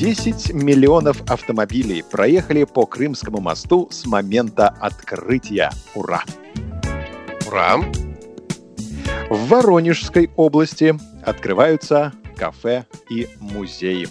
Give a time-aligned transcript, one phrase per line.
[0.00, 5.70] 10 миллионов автомобилей проехали по Крымскому мосту с момента открытия.
[5.94, 6.24] Ура!
[7.46, 7.76] Ура!
[9.28, 14.08] В Воронежской области открываются кафе и музеи.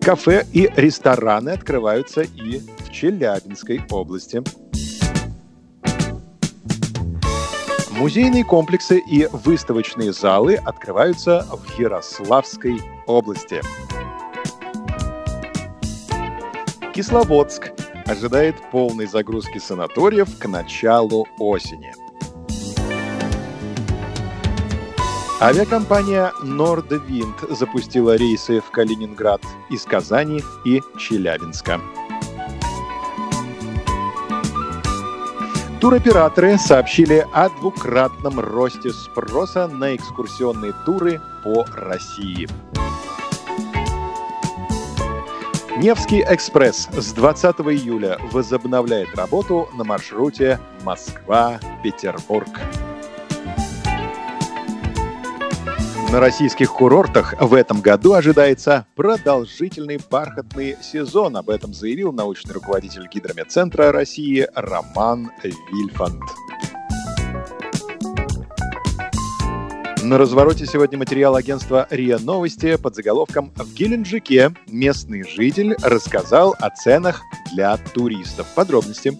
[0.00, 4.42] Кафе и рестораны открываются и в Челябинской области.
[7.96, 13.62] Музейные комплексы и выставочные залы открываются в Ярославской области.
[16.92, 17.70] Кисловодск
[18.06, 21.94] ожидает полной загрузки санаториев к началу осени.
[25.40, 31.80] Авиакомпания Nordwind запустила рейсы в Калининград из Казани и Челябинска.
[35.84, 42.48] Туроператоры сообщили о двукратном росте спроса на экскурсионные туры по России.
[45.76, 52.48] Невский экспресс с 20 июля возобновляет работу на маршруте Москва-Петербург.
[56.14, 61.36] На российских курортах в этом году ожидается продолжительный бархатный сезон.
[61.36, 66.22] Об этом заявил научный руководитель Гидрометцентра России Роман Вильфанд.
[70.04, 76.70] На развороте сегодня материал агентства РИА Новости под заголовком «В Геленджике местный житель рассказал о
[76.70, 78.46] ценах для туристов».
[78.54, 79.18] Подробности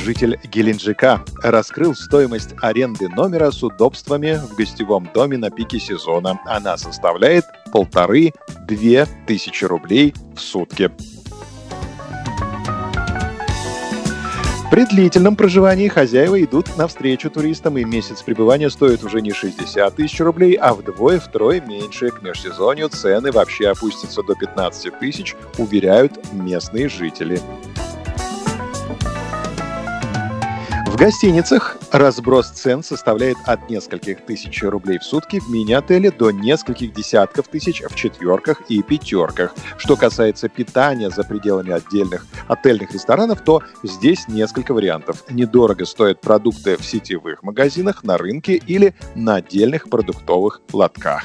[0.00, 6.40] житель Геленджика раскрыл стоимость аренды номера с удобствами в гостевом доме на пике сезона.
[6.46, 10.90] Она составляет полторы-две тысячи рублей в сутки.
[14.70, 20.20] При длительном проживании хозяева идут навстречу туристам, и месяц пребывания стоит уже не 60 тысяч
[20.20, 22.10] рублей, а вдвое-втрое меньше.
[22.10, 27.40] К межсезонью цены вообще опустятся до 15 тысяч, уверяют местные жители.
[31.00, 37.48] Гостиницах разброс цен составляет от нескольких тысяч рублей в сутки в мини-отеле до нескольких десятков
[37.48, 39.54] тысяч в четверках и пятерках.
[39.78, 45.24] Что касается питания за пределами отдельных отельных ресторанов, то здесь несколько вариантов.
[45.30, 51.24] Недорого стоят продукты в сетевых магазинах, на рынке или на отдельных продуктовых лотках.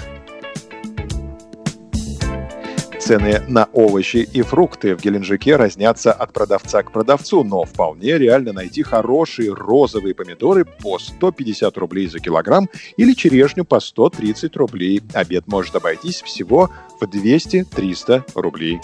[3.06, 8.52] Цены на овощи и фрукты в Геленджике разнятся от продавца к продавцу, но вполне реально
[8.52, 12.68] найти хорошие розовые помидоры по 150 рублей за килограмм
[12.98, 15.04] или черешню по 130 рублей.
[15.14, 18.80] Обед может обойтись всего в 200-300 рублей.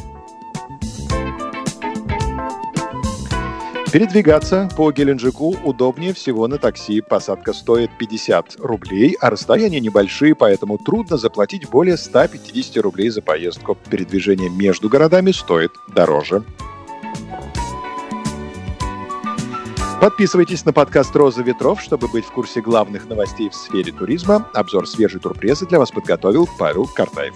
[3.91, 7.01] Передвигаться по Геленджику удобнее всего на такси.
[7.01, 13.77] Посадка стоит 50 рублей, а расстояния небольшие, поэтому трудно заплатить более 150 рублей за поездку.
[13.89, 16.45] Передвижение между городами стоит дороже.
[19.99, 24.47] Подписывайтесь на подкаст «Роза ветров», чтобы быть в курсе главных новостей в сфере туризма.
[24.53, 27.35] Обзор свежей турпрессы для вас подготовил Павел Картаев.